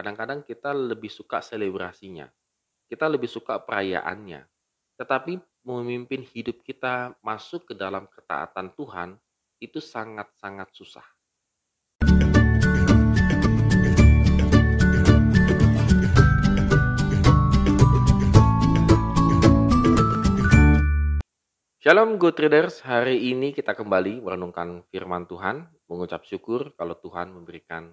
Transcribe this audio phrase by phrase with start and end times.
[0.00, 2.24] kadang-kadang kita lebih suka selebrasinya.
[2.88, 4.48] Kita lebih suka perayaannya.
[4.96, 9.20] Tetapi memimpin hidup kita masuk ke dalam ketaatan Tuhan
[9.60, 11.04] itu sangat-sangat susah.
[21.76, 27.92] Shalom good readers, hari ini kita kembali merenungkan firman Tuhan, mengucap syukur kalau Tuhan memberikan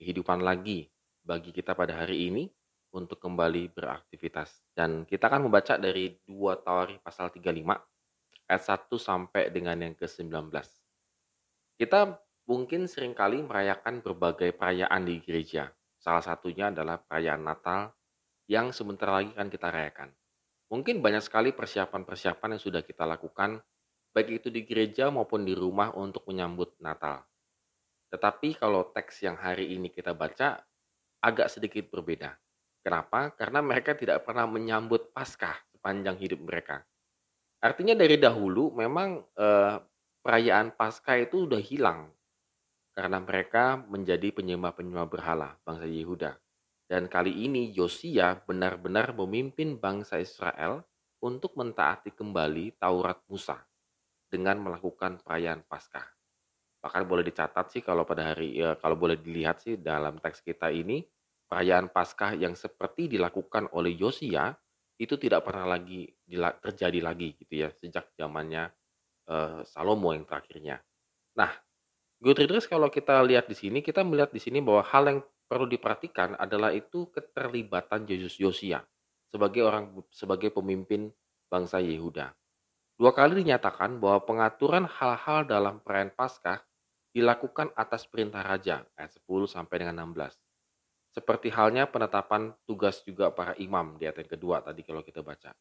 [0.00, 0.88] kehidupan lagi
[1.22, 2.44] bagi kita pada hari ini
[2.92, 4.62] untuk kembali beraktivitas.
[4.74, 7.80] Dan kita akan membaca dari 2 Tawari pasal 35
[8.50, 10.52] ayat 1 sampai dengan yang ke-19.
[11.80, 12.00] Kita
[12.46, 15.72] mungkin sering kali merayakan berbagai perayaan di gereja.
[15.96, 17.94] Salah satunya adalah perayaan Natal
[18.50, 20.10] yang sebentar lagi akan kita rayakan.
[20.68, 23.60] Mungkin banyak sekali persiapan-persiapan yang sudah kita lakukan,
[24.12, 27.24] baik itu di gereja maupun di rumah untuk menyambut Natal.
[28.12, 30.60] Tetapi kalau teks yang hari ini kita baca
[31.22, 32.34] agak sedikit berbeda.
[32.82, 33.30] Kenapa?
[33.38, 36.82] Karena mereka tidak pernah menyambut Paskah sepanjang hidup mereka.
[37.62, 39.78] Artinya dari dahulu memang eh,
[40.18, 42.10] perayaan Paskah itu sudah hilang
[42.92, 46.36] karena mereka menjadi penyembah-penyembah berhala bangsa Yehuda.
[46.90, 50.84] Dan kali ini Yosia benar-benar memimpin bangsa Israel
[51.22, 53.62] untuk mentaati kembali Taurat Musa
[54.28, 56.04] dengan melakukan perayaan Paskah.
[56.82, 60.74] Bahkan boleh dicatat sih kalau pada hari ya, kalau boleh dilihat sih dalam teks kita
[60.74, 61.06] ini
[61.46, 64.50] perayaan Paskah yang seperti dilakukan oleh Yosia
[64.98, 66.10] itu tidak pernah lagi
[66.62, 68.66] terjadi lagi gitu ya sejak zamannya
[69.30, 70.82] uh, Salomo yang terakhirnya.
[71.38, 71.54] Nah,
[72.18, 75.68] good readers kalau kita lihat di sini kita melihat di sini bahwa hal yang perlu
[75.68, 78.82] diperhatikan adalah itu keterlibatan Yesus Yosia
[79.30, 81.12] sebagai orang sebagai pemimpin
[81.52, 82.32] bangsa Yehuda.
[82.96, 86.64] Dua kali dinyatakan bahwa pengaturan hal-hal dalam perayaan Paskah
[87.12, 90.32] dilakukan atas perintah raja ayat 10 sampai dengan 16.
[91.12, 95.52] Seperti halnya penetapan tugas juga para imam di ayat yang kedua tadi kalau kita baca.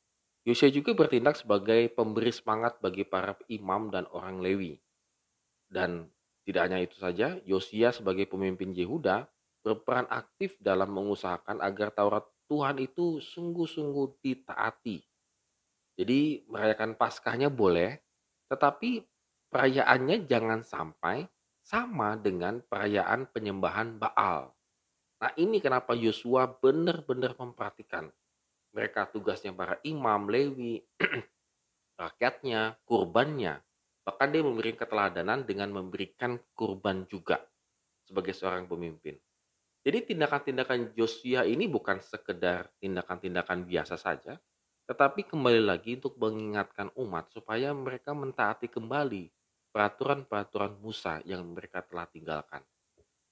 [0.47, 4.79] Yosia juga bertindak sebagai pemberi semangat bagi para imam dan orang Lewi.
[5.69, 6.09] Dan
[6.47, 9.29] tidak hanya itu saja, Yosia sebagai pemimpin Yehuda
[9.61, 14.97] berperan aktif dalam mengusahakan agar Taurat Tuhan itu sungguh-sungguh ditaati.
[16.01, 18.01] Jadi merayakan Paskahnya boleh,
[18.49, 19.05] tetapi
[19.53, 21.29] perayaannya jangan sampai
[21.71, 24.51] sama dengan perayaan penyembahan Baal.
[25.23, 28.11] Nah ini kenapa Yosua benar-benar memperhatikan.
[28.75, 30.83] Mereka tugasnya para imam, Lewi,
[32.01, 33.63] rakyatnya, kurbannya.
[34.03, 37.39] Bahkan dia memberikan keteladanan dengan memberikan kurban juga
[38.03, 39.15] sebagai seorang pemimpin.
[39.87, 44.35] Jadi tindakan-tindakan Josia ini bukan sekedar tindakan-tindakan biasa saja,
[44.91, 49.31] tetapi kembali lagi untuk mengingatkan umat supaya mereka mentaati kembali
[49.71, 52.61] peraturan-peraturan Musa yang mereka telah tinggalkan.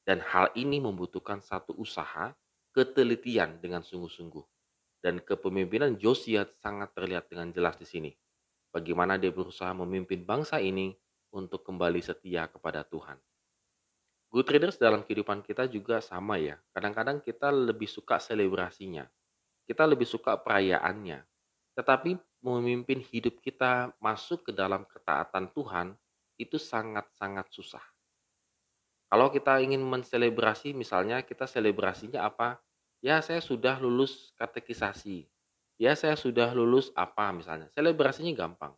[0.07, 2.33] Dan hal ini membutuhkan satu usaha,
[2.73, 4.41] ketelitian dengan sungguh-sungguh.
[4.99, 8.11] Dan kepemimpinan Josia sangat terlihat dengan jelas di sini.
[8.73, 10.91] Bagaimana dia berusaha memimpin bangsa ini
[11.31, 13.15] untuk kembali setia kepada Tuhan.
[14.29, 16.57] Good traders dalam kehidupan kita juga sama ya.
[16.69, 19.09] Kadang-kadang kita lebih suka selebrasinya.
[19.65, 21.25] Kita lebih suka perayaannya.
[21.73, 22.13] Tetapi
[22.45, 25.97] memimpin hidup kita masuk ke dalam ketaatan Tuhan
[26.39, 27.83] itu sangat-sangat susah.
[29.11, 32.63] Kalau kita ingin menselebrasi misalnya kita selebrasinya apa?
[33.03, 35.27] Ya saya sudah lulus katekisasi.
[35.75, 37.67] Ya saya sudah lulus apa misalnya.
[37.75, 38.71] Selebrasinya gampang.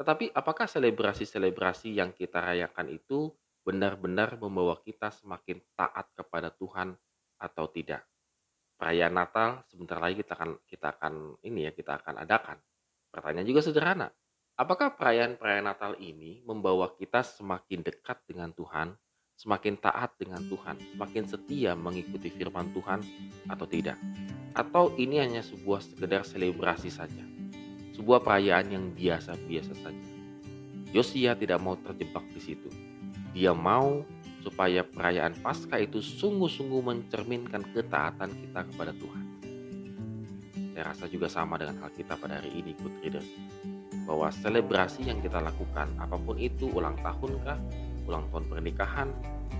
[0.00, 3.30] Tetapi apakah selebrasi-selebrasi yang kita rayakan itu
[3.60, 6.96] benar-benar membawa kita semakin taat kepada Tuhan
[7.36, 8.04] atau tidak.
[8.80, 12.56] Perayaan Natal sebentar lagi kita akan kita akan ini ya kita akan adakan.
[13.12, 14.08] Pertanyaan juga sederhana.
[14.60, 18.92] Apakah perayaan-perayaan Natal ini membawa kita semakin dekat dengan Tuhan,
[19.32, 23.00] semakin taat dengan Tuhan, semakin setia mengikuti firman Tuhan
[23.48, 23.96] atau tidak?
[24.52, 27.24] Atau ini hanya sebuah sekedar selebrasi saja?
[27.96, 30.06] Sebuah perayaan yang biasa-biasa saja.
[30.92, 32.68] Yosia tidak mau terjebak di situ
[33.30, 34.02] dia mau
[34.42, 39.24] supaya perayaan Paskah itu sungguh-sungguh mencerminkan ketaatan kita kepada Tuhan.
[40.74, 43.28] Saya rasa juga sama dengan hal kita pada hari ini, good readers.
[44.10, 47.54] Bahwa selebrasi yang kita lakukan, apa pun itu, ulang tahun kah,
[48.10, 49.08] ulang tahun pernikahan,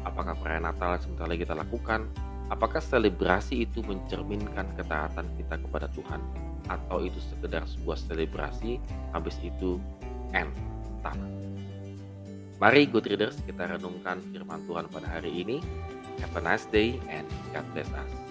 [0.03, 2.11] apakah perayaan Natal sebentar lagi kita lakukan,
[2.51, 6.19] apakah selebrasi itu mencerminkan ketaatan kita kepada Tuhan,
[6.67, 8.83] atau itu sekedar sebuah selebrasi,
[9.15, 9.79] habis itu
[10.35, 10.51] end,
[11.07, 11.31] tamat.
[12.61, 15.65] Mari good readers kita renungkan firman Tuhan pada hari ini.
[16.21, 17.25] Have a nice day and
[17.57, 18.30] God bless us.